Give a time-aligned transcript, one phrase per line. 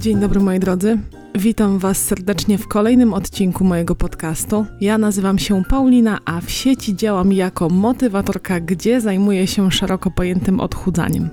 [0.00, 0.98] Dzień dobry moi drodzy.
[1.34, 4.66] Witam Was serdecznie w kolejnym odcinku mojego podcastu.
[4.80, 10.60] Ja nazywam się Paulina, a w sieci działam jako motywatorka, gdzie zajmuję się szeroko pojętym
[10.60, 11.30] odchudzaniem.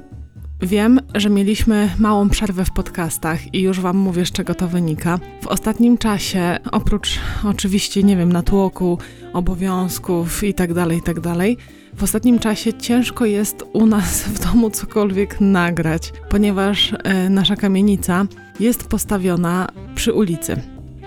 [0.62, 5.20] Wiem, że mieliśmy małą przerwę w podcastach i już Wam mówię, z czego to wynika.
[5.42, 8.98] W ostatnim czasie, oprócz oczywiście, nie wiem, natłoku,
[9.34, 11.48] obowiązków itd., tak itd., tak
[11.96, 18.26] w ostatnim czasie ciężko jest u nas w domu cokolwiek nagrać, ponieważ e, nasza kamienica
[18.60, 20.62] jest postawiona przy ulicy.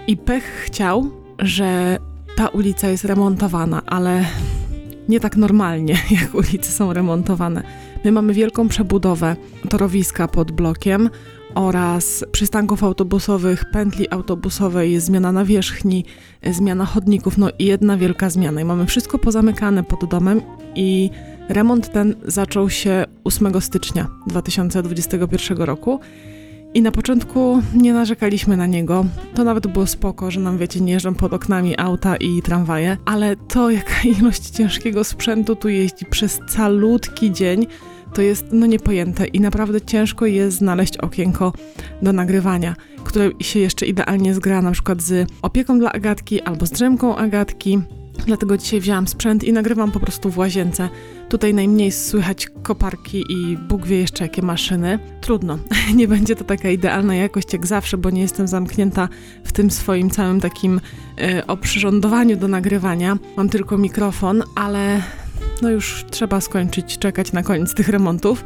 [0.07, 1.99] I pech chciał, że
[2.37, 4.25] ta ulica jest remontowana, ale
[5.09, 7.63] nie tak normalnie, jak ulice są remontowane.
[8.05, 9.37] My mamy wielką przebudowę
[9.69, 11.11] torowiska pod blokiem
[11.55, 16.05] oraz przystanków autobusowych, pętli autobusowej, zmiana nawierzchni,
[16.51, 18.61] zmiana chodników, no i jedna wielka zmiana.
[18.61, 20.41] I mamy wszystko pozamykane pod domem
[20.75, 21.11] i
[21.49, 26.01] remont ten zaczął się 8 stycznia 2021 roku.
[26.75, 29.05] I na początku nie narzekaliśmy na niego.
[29.35, 33.37] To nawet było spoko, że nam, wiecie, nie jeżdżą pod oknami auta i tramwaje, ale
[33.37, 37.67] to, jaka ilość ciężkiego sprzętu tu jeździ przez calutki dzień,
[38.13, 41.53] to jest no niepojęte i naprawdę ciężko jest znaleźć okienko
[42.03, 46.71] do nagrywania, które się jeszcze idealnie zgra na przykład z opieką dla Agatki albo z
[46.71, 47.79] drzemką Agatki.
[48.27, 50.89] Dlatego dzisiaj wzięłam sprzęt i nagrywam po prostu w łazience.
[51.29, 54.99] Tutaj najmniej słychać koparki i Bóg wie jeszcze jakie maszyny.
[55.21, 55.59] Trudno,
[55.95, 59.09] nie będzie to taka idealna jakość jak zawsze, bo nie jestem zamknięta
[59.45, 60.81] w tym swoim całym takim
[61.21, 63.19] y, oprzyrządowaniu do nagrywania.
[63.37, 65.03] Mam tylko mikrofon, ale
[65.63, 68.45] no już trzeba skończyć czekać na koniec tych remontów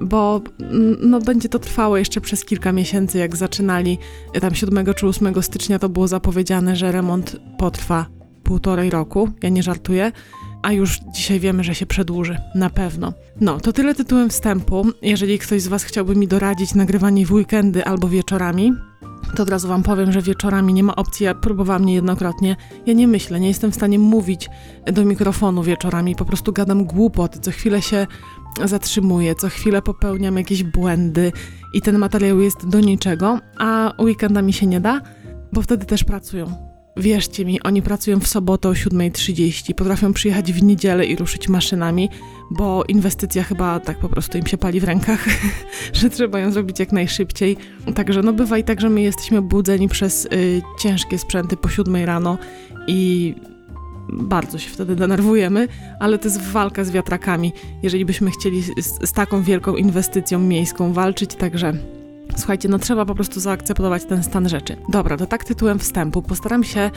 [0.00, 3.98] bo mm, no, będzie to trwało jeszcze przez kilka miesięcy, jak zaczynali
[4.40, 8.06] tam 7 czy 8 stycznia to było zapowiedziane, że remont potrwa
[8.42, 10.12] półtorej roku, ja nie żartuję,
[10.62, 13.12] a już dzisiaj wiemy, że się przedłuży, na pewno.
[13.40, 14.86] No, to tyle tytułem wstępu.
[15.02, 18.72] Jeżeli ktoś z Was chciałby mi doradzić nagrywanie w weekendy albo wieczorami,
[19.36, 21.24] to od razu Wam powiem, że wieczorami nie ma opcji.
[21.24, 22.56] Ja próbowałam niejednokrotnie.
[22.86, 24.50] Ja nie myślę, nie jestem w stanie mówić
[24.92, 26.16] do mikrofonu wieczorami.
[26.16, 27.38] Po prostu gadam głupoty.
[27.38, 28.06] Co chwilę się
[28.64, 31.32] zatrzymuję, co chwilę popełniam jakieś błędy
[31.74, 35.00] i ten materiał jest do niczego, a weekendami się nie da,
[35.52, 36.71] bo wtedy też pracują.
[36.96, 42.08] Wierzcie mi, oni pracują w sobotę o 7.30, potrafią przyjechać w niedzielę i ruszyć maszynami,
[42.50, 45.24] bo inwestycja chyba tak po prostu im się pali w rękach,
[45.92, 47.56] że trzeba ją zrobić jak najszybciej.
[47.94, 51.96] Także no bywa i tak, że my jesteśmy budzeni przez y, ciężkie sprzęty po 7
[52.04, 52.38] rano
[52.86, 53.34] i
[54.12, 55.68] bardzo się wtedy denerwujemy,
[56.00, 60.92] ale to jest walka z wiatrakami, jeżeli byśmy chcieli z, z taką wielką inwestycją miejską
[60.92, 61.72] walczyć, także
[62.36, 64.76] Słuchajcie, no trzeba po prostu zaakceptować ten stan rzeczy.
[64.88, 66.22] Dobra, to tak tytułem wstępu.
[66.22, 66.90] Postaram się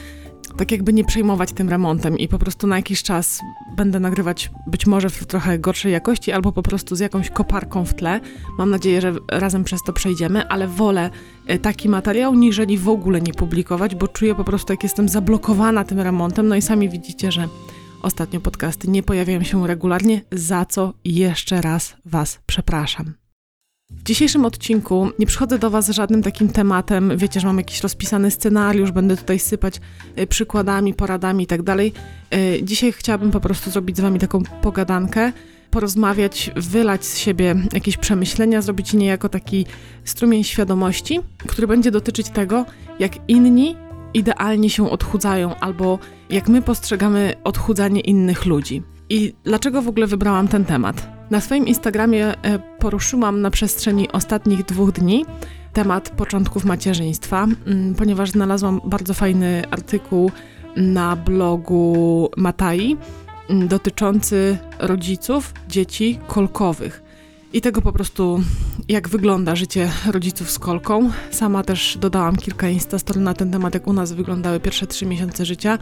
[0.57, 3.40] tak jakby nie przejmować tym remontem i po prostu na jakiś czas
[3.75, 7.94] będę nagrywać być może w trochę gorszej jakości albo po prostu z jakąś koparką w
[7.94, 8.19] tle.
[8.57, 11.09] Mam nadzieję, że razem przez to przejdziemy, ale wolę
[11.47, 15.84] e, taki materiał, niżeli w ogóle nie publikować, bo czuję po prostu, jak jestem zablokowana
[15.84, 16.47] tym remontem.
[16.47, 17.47] No i sami widzicie, że
[18.01, 23.25] ostatnio podcasty nie pojawiają się regularnie, za co jeszcze raz Was przepraszam.
[23.95, 27.81] W dzisiejszym odcinku nie przychodzę do Was z żadnym takim tematem, wiecie, że mam jakiś
[27.81, 29.81] rozpisany scenariusz, będę tutaj sypać
[30.16, 31.94] e, przykładami, poradami tak dalej.
[32.31, 35.31] E, dzisiaj chciałabym po prostu zrobić z Wami taką pogadankę,
[35.72, 39.66] porozmawiać, wylać z siebie jakieś przemyślenia, zrobić niejako taki
[40.03, 42.66] strumień świadomości, który będzie dotyczyć tego,
[43.00, 43.75] jak inni
[44.13, 48.83] idealnie się odchudzają, albo jak my postrzegamy odchudzanie innych ludzi.
[49.09, 51.14] I dlaczego w ogóle wybrałam ten temat?
[51.30, 55.25] Na swoim Instagramie e, poruszyłam na przestrzeni ostatnich dwóch dni
[55.74, 60.31] temat początków macierzyństwa, mm, ponieważ znalazłam bardzo fajny artykuł
[60.78, 62.97] na blogu Matai
[63.50, 67.03] mm, dotyczący rodziców dzieci kolkowych.
[67.53, 68.40] I tego po prostu,
[68.88, 71.12] jak wygląda życie rodziców z kolką.
[71.31, 75.46] Sama też dodałam kilka instastory na ten temat, jak u nas wyglądały pierwsze trzy miesiące
[75.46, 75.80] życia.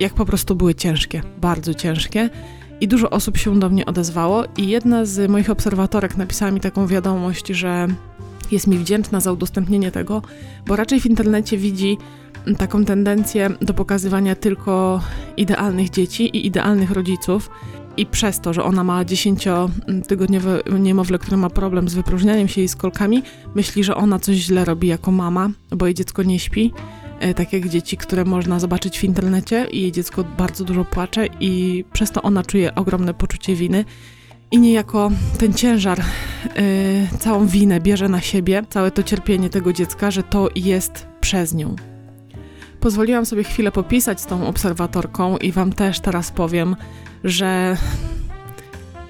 [0.00, 2.30] Jak po prostu były ciężkie, bardzo ciężkie
[2.84, 6.86] i dużo osób się do mnie odezwało i jedna z moich obserwatorek napisała mi taką
[6.86, 7.88] wiadomość, że
[8.50, 10.22] jest mi wdzięczna za udostępnienie tego,
[10.66, 11.98] bo raczej w internecie widzi
[12.58, 15.00] taką tendencję do pokazywania tylko
[15.36, 17.50] idealnych dzieci i idealnych rodziców.
[17.96, 22.68] I przez to, że ona ma 10-tygodniowe niemowlę, które ma problem z wypróżnianiem się jej
[22.68, 23.22] z kolkami,
[23.54, 26.72] myśli, że ona coś źle robi jako mama, bo jej dziecko nie śpi
[27.36, 31.84] tak jak dzieci, które można zobaczyć w internecie i jej dziecko bardzo dużo płacze i
[31.92, 33.84] przez to ona czuje ogromne poczucie winy
[34.50, 40.10] i niejako ten ciężar, yy, całą winę bierze na siebie, całe to cierpienie tego dziecka,
[40.10, 41.76] że to jest przez nią.
[42.80, 46.76] Pozwoliłam sobie chwilę popisać z tą obserwatorką i Wam też teraz powiem,
[47.24, 47.76] że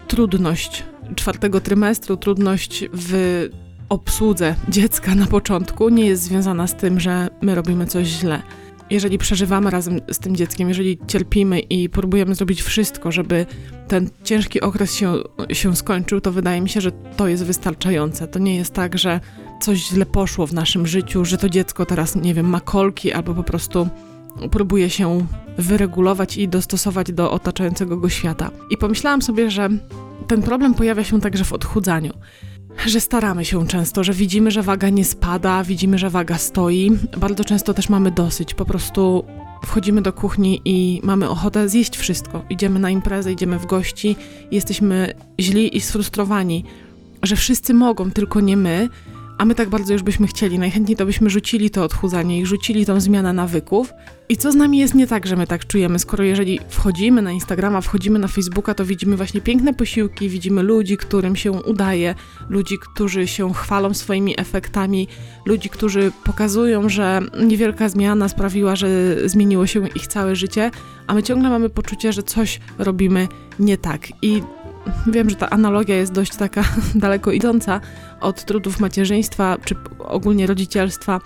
[0.08, 0.84] trudność
[1.14, 3.48] czwartego trymestru, trudność w
[3.94, 8.42] obsłudze dziecka na początku nie jest związana z tym, że my robimy coś źle.
[8.90, 13.46] Jeżeli przeżywamy razem z tym dzieckiem, jeżeli cierpimy i próbujemy zrobić wszystko, żeby
[13.88, 15.14] ten ciężki okres się,
[15.52, 18.28] się skończył, to wydaje mi się, że to jest wystarczające.
[18.28, 19.20] To nie jest tak, że
[19.60, 23.34] coś źle poszło w naszym życiu, że to dziecko teraz, nie wiem, ma kolki albo
[23.34, 23.88] po prostu
[24.50, 25.26] próbuje się
[25.58, 28.50] wyregulować i dostosować do otaczającego go świata.
[28.70, 29.68] I pomyślałam sobie, że
[30.26, 32.12] ten problem pojawia się także w odchudzaniu.
[32.86, 36.90] Że staramy się często, że widzimy, że waga nie spada, widzimy, że waga stoi.
[37.16, 38.54] Bardzo często też mamy dosyć.
[38.54, 39.24] Po prostu
[39.66, 42.44] wchodzimy do kuchni i mamy ochotę zjeść wszystko.
[42.50, 44.16] Idziemy na imprezę, idziemy w gości,
[44.50, 46.64] jesteśmy źli i sfrustrowani,
[47.22, 48.88] że wszyscy mogą, tylko nie my
[49.38, 50.58] a my tak bardzo już byśmy chcieli.
[50.58, 53.92] Najchętniej to byśmy rzucili to odchudzanie i rzucili tą zmianę nawyków.
[54.28, 57.32] I co z nami jest nie tak, że my tak czujemy, skoro jeżeli wchodzimy na
[57.32, 62.14] Instagrama, wchodzimy na Facebooka, to widzimy właśnie piękne posiłki, widzimy ludzi, którym się udaje,
[62.48, 65.08] ludzi, którzy się chwalą swoimi efektami,
[65.46, 68.88] ludzi, którzy pokazują, że niewielka zmiana sprawiła, że
[69.28, 70.70] zmieniło się ich całe życie,
[71.06, 73.28] a my ciągle mamy poczucie, że coś robimy
[73.58, 74.08] nie tak.
[74.22, 74.42] I
[75.06, 76.64] wiem, że ta analogia jest dość taka
[76.94, 77.80] daleko idąca
[78.20, 81.20] od trudów macierzyństwa czy ogólnie rodzicielstwa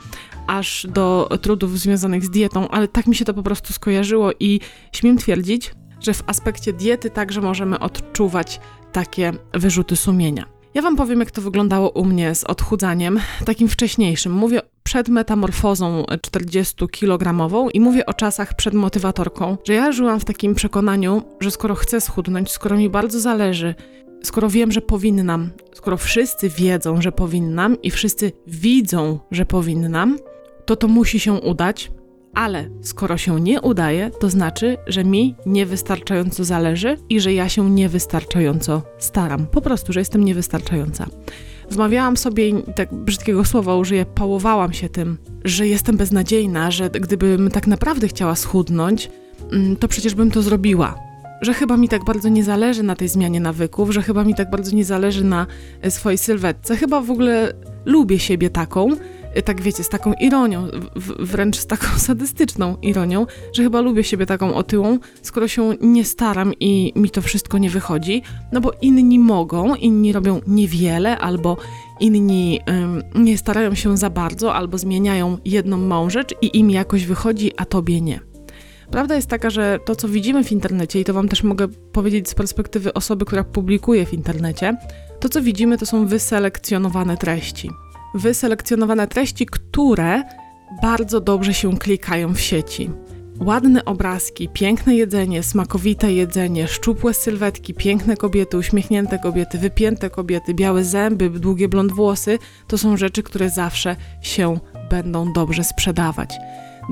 [0.46, 4.60] aż do trudów związanych z dietą, ale tak mi się to po prostu skojarzyło i
[4.92, 8.60] śmiem twierdzić, że w aspekcie diety także możemy odczuwać
[8.92, 10.57] takie wyrzuty sumienia.
[10.78, 14.32] Ja Wam powiem, jak to wyglądało u mnie z odchudzaniem, takim wcześniejszym.
[14.32, 20.54] Mówię przed metamorfozą 40-kilogramową i mówię o czasach przed motywatorką, że ja żyłam w takim
[20.54, 23.74] przekonaniu, że skoro chcę schudnąć, skoro mi bardzo zależy,
[24.22, 30.18] skoro wiem, że powinnam, skoro wszyscy wiedzą, że powinnam i wszyscy widzą, że powinnam,
[30.64, 31.90] to to musi się udać,
[32.38, 37.70] ale skoro się nie udaje, to znaczy, że mi niewystarczająco zależy i że ja się
[37.70, 39.46] niewystarczająco staram.
[39.46, 41.06] Po prostu, że jestem niewystarczająca.
[41.70, 47.66] Wmawiałam sobie, tak brzydkiego słowa użyję, pałowałam się tym, że jestem beznadziejna, że gdybym tak
[47.66, 49.10] naprawdę chciała schudnąć,
[49.52, 50.94] mm, to przecież bym to zrobiła.
[51.40, 54.50] Że chyba mi tak bardzo nie zależy na tej zmianie nawyków, że chyba mi tak
[54.50, 55.46] bardzo nie zależy na
[55.82, 56.76] e, swojej sylwetce.
[56.76, 57.52] Chyba w ogóle
[57.84, 58.88] lubię siebie taką,
[59.44, 60.68] tak wiecie, z taką ironią,
[61.18, 66.52] wręcz z taką sadystyczną ironią, że chyba lubię siebie taką otyłą, skoro się nie staram
[66.60, 68.22] i mi to wszystko nie wychodzi,
[68.52, 71.56] no bo inni mogą, inni robią niewiele, albo
[72.00, 77.06] inni ym, nie starają się za bardzo, albo zmieniają jedną małą rzecz i im jakoś
[77.06, 78.20] wychodzi, a tobie nie.
[78.90, 82.28] Prawda jest taka, że to, co widzimy w internecie, i to Wam też mogę powiedzieć
[82.28, 84.76] z perspektywy osoby, która publikuje w internecie,
[85.20, 87.70] to, co widzimy, to są wyselekcjonowane treści
[88.14, 90.22] wyselekcjonowane treści, które
[90.82, 92.90] bardzo dobrze się klikają w sieci.
[93.40, 100.84] Ładne obrazki, piękne jedzenie, smakowite jedzenie, szczupłe sylwetki, piękne kobiety, uśmiechnięte kobiety, wypięte kobiety, białe
[100.84, 104.58] zęby, długie blond włosy to są rzeczy, które zawsze się
[104.90, 106.34] będą dobrze sprzedawać.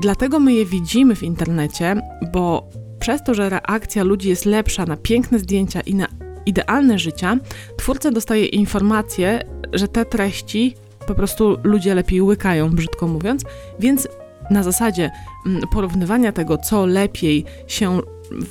[0.01, 1.95] Dlatego my je widzimy w internecie,
[2.33, 2.69] bo
[2.99, 6.07] przez to, że reakcja ludzi jest lepsza na piękne zdjęcia i na
[6.45, 7.37] idealne życia,
[7.77, 9.43] twórca dostaje informację,
[9.73, 10.75] że te treści
[11.07, 13.43] po prostu ludzie lepiej łykają, brzydko mówiąc,
[13.79, 14.07] więc
[14.49, 15.11] na zasadzie
[15.45, 18.01] mm, porównywania tego, co lepiej się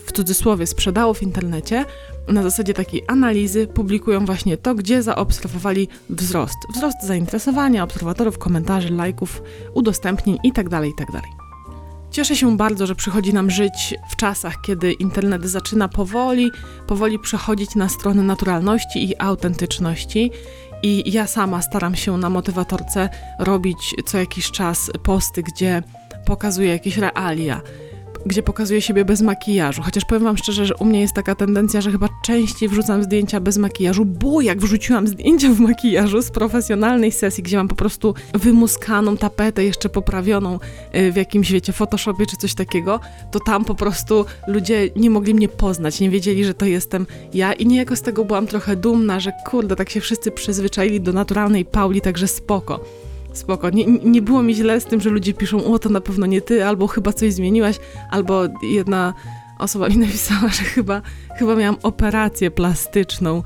[0.07, 1.85] w cudzysłowie sprzedało w internecie,
[2.29, 6.57] na zasadzie takiej analizy publikują właśnie to, gdzie zaobserwowali wzrost.
[6.75, 9.43] Wzrost zainteresowania, obserwatorów, komentarzy, lajków,
[9.75, 11.13] udostępnień itd., tak itd.
[11.13, 11.47] Tak
[12.11, 16.51] Cieszę się bardzo, że przychodzi nam żyć w czasach, kiedy internet zaczyna powoli,
[16.87, 20.31] powoli przechodzić na stronę naturalności i autentyczności
[20.83, 25.83] i ja sama staram się na motywatorce robić co jakiś czas posty, gdzie
[26.25, 27.61] pokazuję jakieś realia,
[28.27, 29.83] gdzie pokazuję siebie bez makijażu.
[29.83, 33.41] Chociaż powiem Wam szczerze, że u mnie jest taka tendencja, że chyba częściej wrzucam zdjęcia
[33.41, 38.15] bez makijażu, bo jak wrzuciłam zdjęcia w makijażu z profesjonalnej sesji, gdzie mam po prostu
[38.35, 40.59] wymuskaną tapetę, jeszcze poprawioną
[40.95, 45.35] y, w jakimś, wiecie, Photoshopie czy coś takiego, to tam po prostu ludzie nie mogli
[45.35, 49.21] mnie poznać, nie wiedzieli, że to jestem ja i niejako z tego byłam trochę dumna,
[49.21, 52.81] że kurde, tak się wszyscy przyzwyczaili do naturalnej Pauli, także spoko
[53.39, 53.71] spoko.
[53.71, 56.41] Nie, nie było mi źle z tym, że ludzie piszą, o to na pewno nie
[56.41, 57.77] ty, albo chyba coś zmieniłaś,
[58.11, 59.15] albo jedna
[59.59, 61.03] osoba mi napisała, że chyba,
[61.39, 63.43] chyba miałam operację plastyczną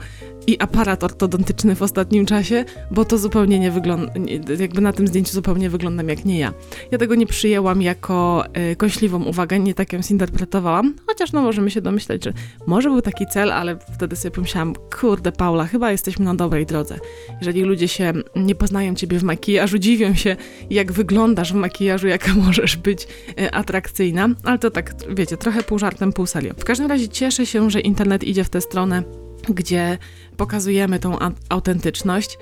[0.51, 4.13] i aparat ortodontyczny w ostatnim czasie, bo to zupełnie nie wygląda,
[4.59, 6.53] jakby na tym zdjęciu zupełnie wyglądam jak nie ja.
[6.91, 11.71] Ja tego nie przyjęłam jako y, kąśliwą uwagę, nie tak ją zinterpretowałam, chociaż no możemy
[11.71, 12.33] się domyśleć, że
[12.67, 16.99] może był taki cel, ale wtedy sobie pomyślałam, kurde Paula, chyba jesteśmy na dobrej drodze.
[17.41, 20.37] Jeżeli ludzie się nie poznają ciebie w makijażu, dziwią się
[20.71, 23.09] jak wyglądasz w makijażu, jaka możesz być
[23.41, 26.55] y, atrakcyjna, ale to tak, wiecie, trochę pół żartem, pół serio.
[26.59, 29.03] W każdym razie cieszę się, że internet idzie w tę stronę,
[29.49, 29.99] gdzie
[30.41, 31.19] pokazujemy tą
[31.49, 32.39] autentyczność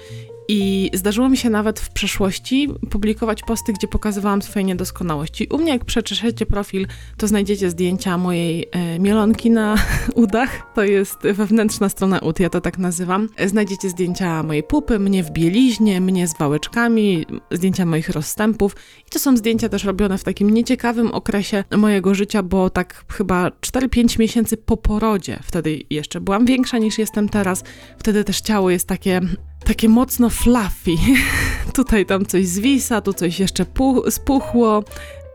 [0.51, 5.47] I zdarzyło mi się nawet w przeszłości publikować posty, gdzie pokazywałam swoje niedoskonałości.
[5.51, 6.87] U mnie, jak przeczeszecie profil,
[7.17, 9.77] to znajdziecie zdjęcia mojej e, mielonki na
[10.15, 10.73] udach.
[10.75, 13.29] To jest wewnętrzna strona ud, ja to tak nazywam.
[13.47, 18.77] Znajdziecie zdjęcia mojej pupy, mnie w bieliźnie, mnie z wałeczkami, zdjęcia moich rozstępów.
[19.07, 23.49] I to są zdjęcia też robione w takim nieciekawym okresie mojego życia, bo tak chyba
[23.49, 25.39] 4-5 miesięcy po porodzie.
[25.43, 27.65] Wtedy jeszcze byłam większa niż jestem teraz.
[27.99, 29.21] Wtedy też ciało jest takie
[29.69, 30.97] takie mocno fluffy.
[31.75, 33.67] Tutaj tam coś zwisa, tu coś jeszcze
[34.11, 34.85] spuchło.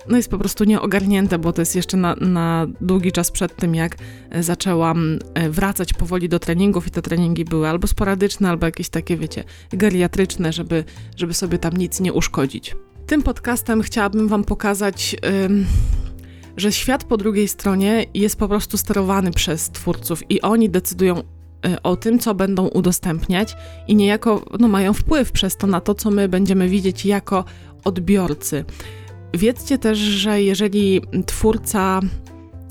[0.09, 3.75] No jest po prostu nieogarnięte, bo to jest jeszcze na, na długi czas przed tym,
[3.75, 3.97] jak
[4.29, 8.89] e, zaczęłam e, wracać powoli do treningów i te treningi były albo sporadyczne, albo jakieś
[8.89, 10.83] takie, wiecie, geriatryczne, żeby,
[11.17, 12.75] żeby sobie tam nic nie uszkodzić.
[13.07, 15.65] Tym podcastem chciałabym Wam pokazać, ym,
[16.57, 21.23] że świat po drugiej stronie jest po prostu sterowany przez twórców i oni decydują
[21.83, 23.55] o tym, co będą udostępniać
[23.87, 27.45] i niejako no, mają wpływ przez to na to, co my będziemy widzieć jako
[27.83, 28.65] odbiorcy.
[29.33, 31.99] Wiedzcie też, że jeżeli twórca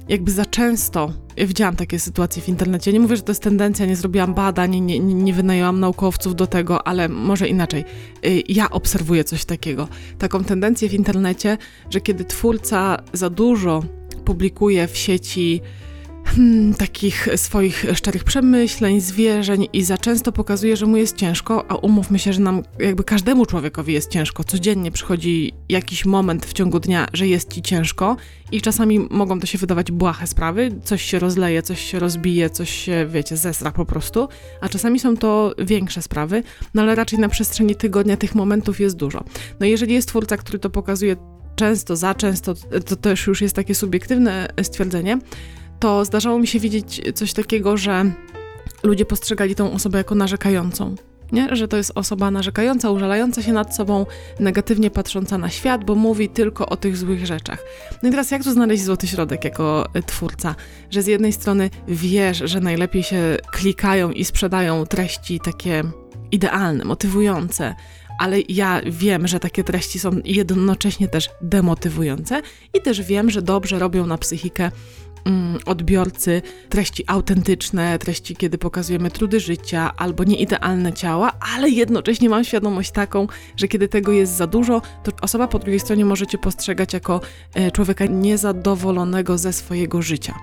[0.09, 3.87] jakby za często, ja widziałam takie sytuacje w internecie, nie mówię, że to jest tendencja,
[3.87, 7.85] nie zrobiłam badań, nie, nie, nie wynajęłam naukowców do tego, ale może inaczej.
[8.27, 11.59] Y, ja obserwuję coś takiego, taką tendencję w internecie,
[11.91, 13.83] że kiedy twórca za dużo
[14.25, 15.61] publikuje w sieci
[16.25, 21.75] hmm, takich swoich szczerych przemyśleń, zwierzeń i za często pokazuje, że mu jest ciężko, a
[21.75, 24.45] umówmy się, że nam jakby każdemu człowiekowi jest ciężko.
[24.45, 28.17] Codziennie przychodzi jakiś moment w ciągu dnia, że jest ci ciężko
[28.53, 32.71] i czasami mogą to się wydawać błahe sprawy, coś się rozleje, coś się rozbije, coś
[32.71, 34.29] się, wiecie, zesra po prostu,
[34.61, 36.43] a czasami są to większe sprawy,
[36.75, 39.25] no ale raczej na przestrzeni tygodnia tych momentów jest dużo.
[39.61, 41.17] No jeżeli jest twórca, który to pokazuje
[41.57, 42.55] często, za często,
[42.87, 45.19] to też już jest takie subiektywne stwierdzenie,
[45.83, 48.13] to zdarzało mi się widzieć coś takiego, że
[48.83, 50.95] ludzie postrzegali tą osobę jako narzekającą.
[51.33, 51.57] Nie?
[51.57, 54.07] Że to jest osoba narzekająca, użalająca się nad sobą,
[54.41, 57.65] negatywnie patrząca na świat, bo mówi tylko o tych złych rzeczach.
[58.03, 60.55] No i teraz jak tu znaleźć złoty środek jako e, twórca?
[60.91, 65.83] Że z jednej strony wiesz, że najlepiej się klikają i sprzedają treści takie
[66.33, 67.75] idealne, motywujące,
[68.19, 72.43] ale ja wiem, że takie treści są jednocześnie też demotywujące
[72.75, 74.71] i też wiem, że dobrze robią na psychikę
[75.67, 82.91] odbiorcy treści autentyczne, treści, kiedy pokazujemy trudy życia albo nieidealne ciała, ale jednocześnie mam świadomość
[82.91, 83.27] taką,
[83.57, 87.21] że kiedy tego jest za dużo, to osoba po drugiej stronie może cię postrzegać jako
[87.55, 90.35] e, człowieka niezadowolonego ze swojego życia.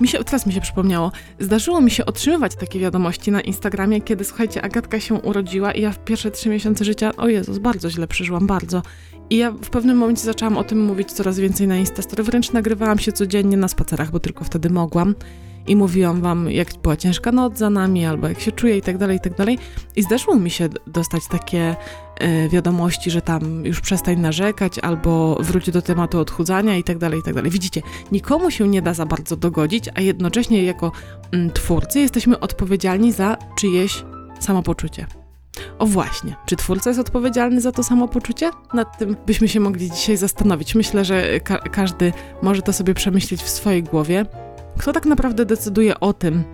[0.00, 4.24] Mi się, teraz mi się przypomniało, zdarzyło mi się otrzymywać takie wiadomości na Instagramie, kiedy,
[4.24, 8.08] słuchajcie, Agatka się urodziła i ja w pierwsze trzy miesiące życia, o Jezus, bardzo źle
[8.08, 8.82] przeżyłam, bardzo.
[9.30, 12.98] I ja w pewnym momencie zaczęłam o tym mówić coraz więcej na Instastory, wręcz nagrywałam
[12.98, 15.14] się codziennie na spacerach, bo tylko wtedy mogłam
[15.68, 18.98] i mówiłam wam, jak była ciężka noc za nami, albo jak się czuję i tak
[18.98, 19.58] dalej, i tak dalej.
[19.96, 21.76] I zdarzyło mi się dostać takie
[22.22, 27.20] y, wiadomości, że tam już przestań narzekać, albo wróć do tematu odchudzania i tak dalej,
[27.20, 27.50] i tak dalej.
[27.50, 27.82] Widzicie,
[28.12, 30.92] nikomu się nie da za bardzo dogodzić, a jednocześnie jako
[31.32, 34.04] mm, twórcy jesteśmy odpowiedzialni za czyjeś
[34.40, 35.17] samopoczucie.
[35.78, 38.50] O właśnie, czy twórca jest odpowiedzialny za to samopoczucie?
[38.74, 40.74] Nad tym byśmy się mogli dzisiaj zastanowić.
[40.74, 42.12] Myślę, że ka każdy
[42.42, 44.26] może to sobie przemyśleć w swojej głowie.
[44.78, 46.44] Kto tak naprawdę decyduje o tym,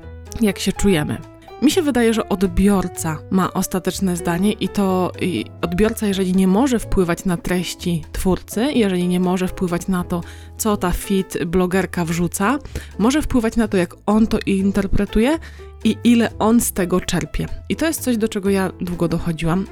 [0.41, 1.34] jak się czujemy?
[1.63, 6.79] Mi się wydaje, że odbiorca ma ostateczne zdanie i to i odbiorca, jeżeli nie może
[6.79, 10.21] wpływać na treści twórcy, jeżeli nie może wpływać na to,
[10.59, 12.59] co ta fit blogerka wrzuca,
[12.99, 15.39] może wpływać na to, jak on to interpretuje
[15.85, 17.47] i ile on z tego czerpie.
[17.69, 19.67] I to jest coś, do czego ja długo dochodziłam.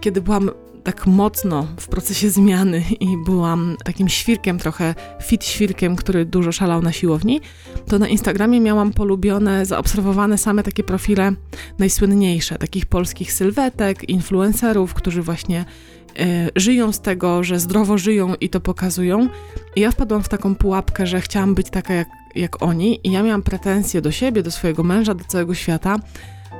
[0.00, 0.50] Kiedy byłam
[0.86, 6.82] tak mocno w procesie zmiany i byłam takim świrkiem, trochę fit świrkiem, który dużo szalał
[6.82, 7.40] na siłowni,
[7.86, 11.32] to na Instagramie miałam polubione, zaobserwowane same takie profile
[11.78, 15.64] najsłynniejsze, takich polskich sylwetek, influencerów, którzy właśnie
[16.20, 19.28] y, żyją z tego, że zdrowo żyją i to pokazują.
[19.76, 23.22] I ja wpadłam w taką pułapkę, że chciałam być taka jak, jak oni i ja
[23.22, 25.98] miałam pretensje do siebie, do swojego męża, do całego świata,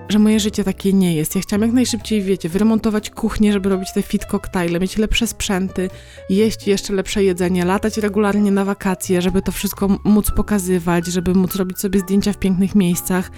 [0.09, 1.35] że moje życie takie nie jest.
[1.37, 5.91] Ja chciałam jak najszybciej, wiecie, wyremontować kuchnię, żeby robić te fit koktajle, mieć lepsze sprzęty,
[6.31, 11.57] jeść jeszcze lepsze jedzenie, latać regularnie na wakacje, żeby to wszystko móc pokazywać, żeby móc
[11.57, 13.31] robić sobie zdjęcia w pięknych miejscach.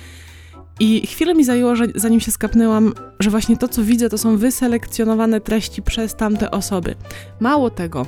[0.80, 4.37] I chwilę mi zajęło, że, zanim się skapnęłam, że właśnie to, co widzę, to są
[4.37, 6.94] wyselekcjonowane treści przez tamte osoby.
[7.40, 8.06] Mało tego,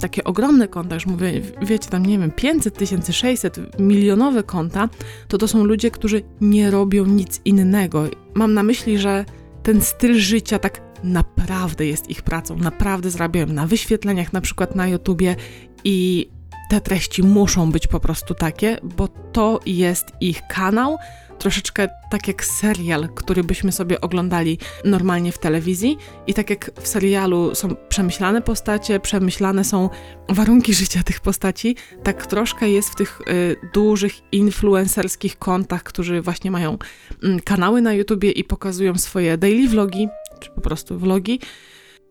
[0.00, 4.88] takie ogromne konta, już mówię, wiecie, tam nie wiem, 500 tysięcy, 600, milionowe konta,
[5.28, 8.04] to to są ludzie, którzy nie robią nic innego.
[8.34, 9.24] Mam na myśli, że
[9.62, 14.88] ten styl życia tak naprawdę jest ich pracą, naprawdę zarabiają na wyświetleniach, na przykład na
[14.88, 15.36] YouTubie
[15.84, 16.28] i
[16.70, 20.98] te treści muszą być po prostu takie, bo to jest ich kanał,
[21.38, 26.88] troszeczkę tak jak serial, który byśmy sobie oglądali normalnie w telewizji i tak jak w
[26.88, 29.90] serialu są przemyślane postacie, przemyślane są
[30.28, 36.50] warunki życia tych postaci, tak troszkę jest w tych y, dużych influencerskich kontach, którzy właśnie
[36.50, 36.78] mają
[37.24, 40.08] y, kanały na YouTubie i pokazują swoje daily vlogi,
[40.40, 41.40] czy po prostu vlogi,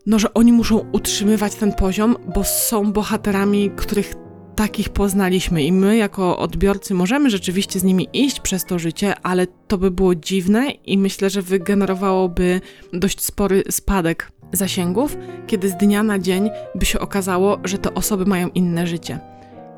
[0.06, 4.14] no, że oni muszą utrzymywać ten poziom, bo są bohaterami, których
[4.56, 9.48] takich poznaliśmy i my jako odbiorcy możemy rzeczywiście z nimi iść przez to życie, ale
[9.48, 12.62] to by było dziwne i myślę, że wygenerowałoby
[12.94, 15.18] dość spory spadek zasięgów,
[15.48, 19.20] kiedy z dnia na dzień by się okazało, że te osoby mają inne życie.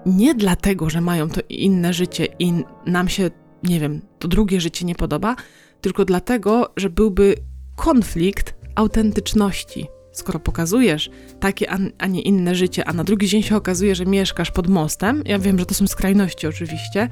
[0.05, 2.53] Nie dlatego, że mają to inne życie i
[2.85, 3.31] nam się,
[3.63, 5.35] nie wiem, to drugie życie nie podoba,
[5.81, 7.35] tylko dlatego, że byłby
[7.75, 13.95] konflikt autentyczności skoro pokazujesz takie, a nie inne życie, a na drugi dzień się okazuje,
[13.95, 17.09] że mieszkasz pod mostem, ja wiem, że to są skrajności oczywiście,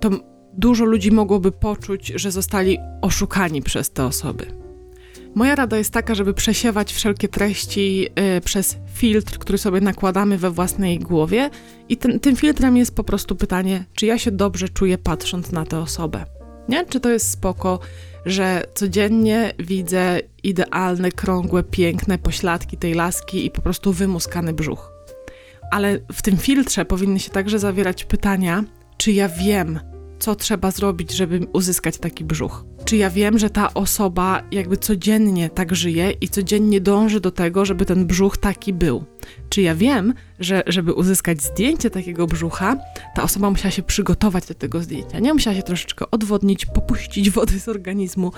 [0.00, 0.10] to
[0.52, 4.46] dużo ludzi mogłoby poczuć, że zostali oszukani przez te osoby.
[5.34, 10.50] Moja rada jest taka, żeby przesiewać wszelkie treści yy, przez filtr, który sobie nakładamy we
[10.50, 11.50] własnej głowie,
[11.88, 15.64] i ten, tym filtrem jest po prostu pytanie, czy ja się dobrze czuję patrząc na
[15.64, 16.39] tę osobę.
[16.70, 16.86] Nie?
[16.86, 17.78] Czy to jest spoko,
[18.26, 24.92] że codziennie widzę idealne, krągłe, piękne pośladki tej laski i po prostu wymuskany brzuch.
[25.70, 28.64] Ale w tym filtrze powinny się także zawierać pytania,
[28.96, 29.80] czy ja wiem,
[30.20, 32.64] co trzeba zrobić, żeby uzyskać taki brzuch.
[32.84, 37.64] Czy ja wiem, że ta osoba jakby codziennie tak żyje i codziennie dąży do tego,
[37.64, 39.04] żeby ten brzuch taki był.
[39.48, 42.76] Czy ja wiem, że żeby uzyskać zdjęcie takiego brzucha,
[43.14, 45.18] ta osoba musiała się przygotować do tego zdjęcia.
[45.18, 48.32] Nie musiała się troszeczkę odwodnić, popuścić wody z organizmu,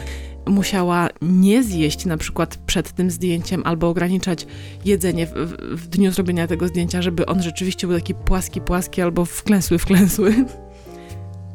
[0.46, 4.46] musiała nie zjeść na przykład przed tym zdjęciem albo ograniczać
[4.84, 5.32] jedzenie w,
[5.72, 10.44] w dniu zrobienia tego zdjęcia, żeby on rzeczywiście był taki płaski, płaski albo wklęsły, wklęsły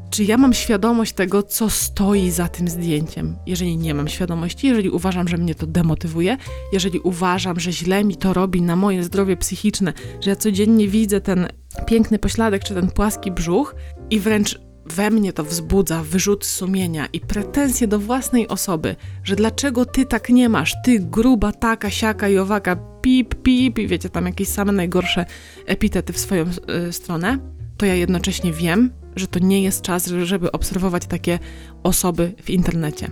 [0.09, 3.35] czy ja mam świadomość tego, co stoi za tym zdjęciem.
[3.45, 6.37] Jeżeli nie mam świadomości, jeżeli uważam, że mnie to demotywuje,
[6.73, 11.21] jeżeli uważam, że źle mi to robi na moje zdrowie psychiczne, że ja codziennie widzę
[11.21, 11.47] ten
[11.85, 13.75] piękny pośladek czy ten płaski brzuch
[14.09, 19.85] i wręcz we mnie to wzbudza wyrzut sumienia i pretensje do własnej osoby, że dlaczego
[19.85, 24.25] ty tak nie masz, ty gruba, taka, siaka i owaka, pip, pip, i wiecie, tam
[24.25, 25.25] jakieś same najgorsze
[25.65, 26.45] epitety w swoją
[26.87, 27.39] y, stronę,
[27.77, 31.39] to ja jednocześnie wiem, że to nie jest czas, żeby obserwować takie
[31.83, 33.11] osoby w internecie.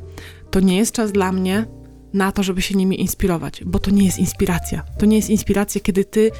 [0.51, 1.65] To nie jest czas dla mnie
[2.13, 4.83] na to, żeby się nimi inspirować, bo to nie jest inspiracja.
[4.99, 6.31] To nie jest inspiracja, kiedy ty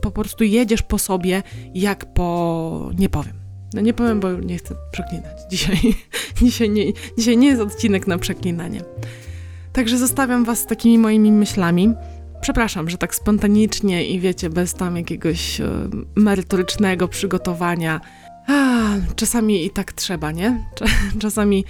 [0.00, 1.42] po prostu jedziesz po sobie,
[1.74, 2.90] jak po.
[2.98, 3.34] Nie powiem.
[3.74, 5.38] No nie powiem, bo nie chcę przeklinać.
[5.50, 5.78] Dzisiaj,
[6.42, 6.84] dzisiaj, nie,
[7.18, 8.80] dzisiaj nie jest odcinek na przeklinanie.
[9.72, 11.94] Także zostawiam Was z takimi moimi myślami.
[12.40, 15.68] Przepraszam, że tak spontanicznie i wiecie, bez tam jakiegoś e,
[16.14, 18.00] merytorycznego przygotowania
[19.16, 20.64] czasami i tak trzeba, nie?
[21.18, 21.64] Czasami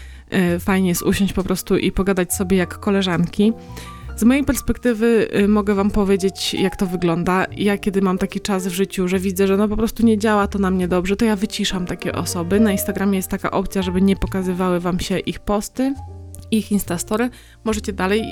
[0.56, 3.52] y, fajnie jest usiąść po prostu i pogadać sobie jak koleżanki.
[4.16, 7.46] Z mojej perspektywy y, mogę Wam powiedzieć, jak to wygląda.
[7.56, 10.46] Ja, kiedy mam taki czas w życiu, że widzę, że no po prostu nie działa
[10.46, 12.60] to na mnie dobrze, to ja wyciszam takie osoby.
[12.60, 15.94] Na Instagramie jest taka opcja, żeby nie pokazywały Wam się ich posty
[16.50, 17.30] ich Instastory,
[17.64, 18.22] możecie dalej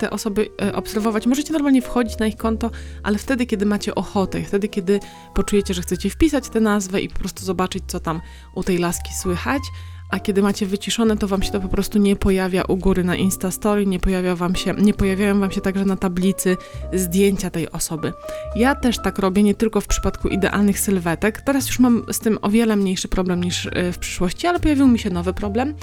[0.00, 2.70] te osoby e, obserwować, możecie normalnie wchodzić na ich konto,
[3.02, 5.00] ale wtedy, kiedy macie ochotę, wtedy, kiedy
[5.34, 8.20] poczujecie, że chcecie wpisać tę nazwę i po prostu zobaczyć, co tam
[8.54, 9.62] u tej laski słychać,
[10.10, 13.16] a kiedy macie wyciszone, to wam się to po prostu nie pojawia u góry na
[13.16, 16.56] Instastory, nie pojawia wam się, nie pojawiają wam się także na tablicy
[16.92, 18.12] zdjęcia tej osoby.
[18.56, 21.40] Ja też tak robię, nie tylko w przypadku idealnych sylwetek.
[21.40, 24.98] Teraz już mam z tym o wiele mniejszy problem niż w przyszłości, ale pojawił mi
[24.98, 25.74] się nowy problem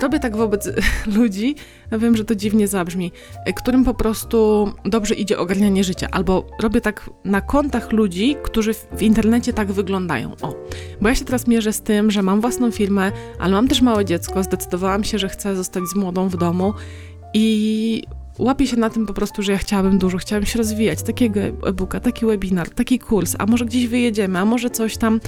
[0.00, 0.70] Robię tak wobec
[1.18, 1.54] ludzi,
[1.92, 3.12] wiem, że to dziwnie zabrzmi,
[3.56, 9.02] którym po prostu dobrze idzie ogarnianie życia, albo robię tak na kontach ludzi, którzy w
[9.02, 10.32] internecie tak wyglądają.
[10.42, 10.54] O,
[11.00, 14.04] bo ja się teraz mierzę z tym, że mam własną firmę, ale mam też małe
[14.04, 16.74] dziecko, zdecydowałam się, że chcę zostać z młodą w domu
[17.34, 18.02] i
[18.38, 22.00] łapię się na tym po prostu, że ja chciałabym dużo, chciałabym się rozwijać, takiego e-booka,
[22.00, 25.20] taki webinar, taki kurs, a może gdzieś wyjedziemy, a może coś tam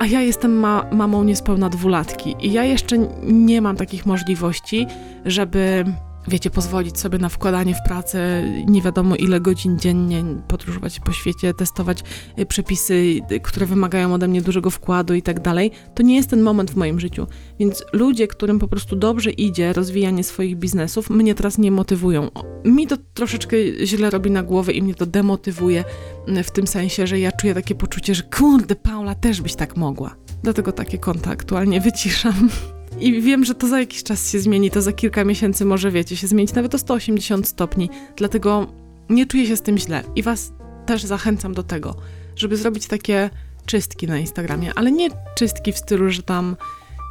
[0.00, 4.86] a ja jestem ma mamą niespełna dwulatki i ja jeszcze nie mam takich możliwości,
[5.24, 5.84] żeby
[6.28, 11.54] wiecie, pozwolić sobie na wkładanie w pracę nie wiadomo ile godzin dziennie, podróżować po świecie,
[11.54, 12.04] testować
[12.38, 16.30] y, przepisy, y, które wymagają ode mnie dużego wkładu i tak dalej, to nie jest
[16.30, 17.26] ten moment w moim życiu.
[17.58, 22.30] Więc ludzie, którym po prostu dobrze idzie rozwijanie swoich biznesów, mnie teraz nie motywują.
[22.64, 25.84] Mi to troszeczkę źle robi na głowę i mnie to demotywuje
[26.28, 29.76] y, w tym sensie, że ja czuję takie poczucie, że kurde, Paula, też byś tak
[29.76, 30.16] mogła.
[30.42, 32.50] Dlatego takie konta aktualnie wyciszam.
[33.00, 36.16] I wiem, że to za jakiś czas się zmieni, to za kilka miesięcy może, wiecie,
[36.16, 37.90] się zmienić nawet o 180 stopni.
[38.16, 38.66] Dlatego
[39.08, 40.52] nie czuję się z tym źle i Was
[40.86, 41.96] też zachęcam do tego,
[42.36, 43.30] żeby zrobić takie
[43.66, 46.56] czystki na Instagramie, ale nie czystki w stylu, że tam,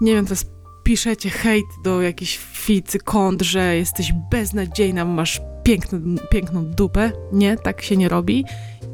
[0.02, 0.59] nie wiem, to jest
[0.90, 6.00] piszecie hejt do jakichś ficy kont, że jesteś beznadziejna, masz piękny,
[6.30, 7.12] piękną dupę.
[7.32, 8.46] Nie, tak się nie robi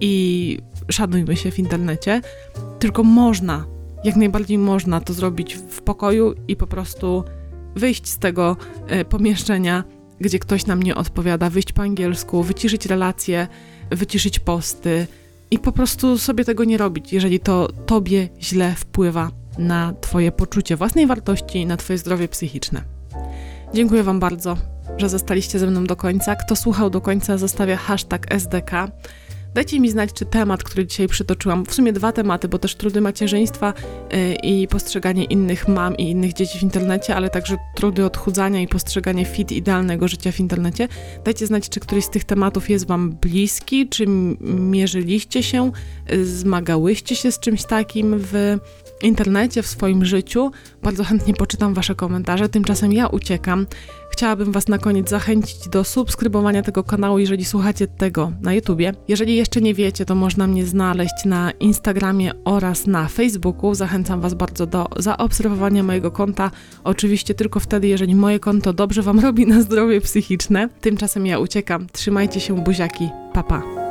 [0.02, 0.58] i
[0.90, 2.22] szanujmy się w internecie,
[2.80, 3.66] tylko można,
[4.04, 7.24] jak najbardziej można to zrobić w pokoju i po prostu
[7.76, 8.58] wyjść z tego
[9.02, 9.84] y, pomieszczenia,
[10.20, 13.48] gdzie ktoś nam nie odpowiada, wyjść po angielsku, wyciszyć relacje,
[13.92, 15.08] wyciszyć posty
[15.52, 20.76] i po prostu sobie tego nie robić, jeżeli to tobie źle wpływa na Twoje poczucie
[20.76, 22.82] własnej wartości, na Twoje zdrowie psychiczne.
[23.74, 24.58] Dziękuję Wam bardzo,
[24.98, 26.36] że zostaliście ze mną do końca.
[26.36, 28.92] Kto słuchał do końca, zostawia hashtag SDK.
[29.56, 33.02] Dajcie mi znać, czy temat, który dzisiaj przytoczyłam, w sumie dwa tematy, bo też trudy
[33.02, 33.74] macierzyństwa
[34.12, 38.68] yy, i postrzeganie innych mam i innych dzieci w internecie, ale także trudy odchudzania i
[38.68, 40.88] postrzeganie fit idealnego życia w internecie.
[41.26, 44.06] Dajcie znać, czy któryś z tych tematów jest Wam bliski, czy
[44.42, 45.72] mierzyliście się,
[46.10, 48.58] yy, zmagałyście się z czymś takim w
[49.02, 50.52] internecie, w swoim życiu.
[50.84, 52.50] Bardzo chętnie poczytam Wasze komentarze.
[52.50, 53.68] Tymczasem ja uciekam.
[54.10, 58.94] Chciałabym Was na koniec zachęcić do subskrybowania tego kanału, jeżeli słuchacie tego na YouTubie.
[59.08, 63.76] Jeżeli jeszcze nie wiecie, to można mnie znaleźć na Instagramie oraz na Facebooku.
[63.76, 66.52] Zachęcam Was bardzo do zaobserwowania mojego konta.
[66.84, 70.70] Oczywiście tylko wtedy, jeżeli moje konto dobrze Wam robi na zdrowie psychiczne.
[70.82, 71.88] Tymczasem ja uciekam.
[71.92, 73.10] Trzymajcie się, buziaki.
[73.34, 73.62] Papa.
[73.62, 73.85] Pa.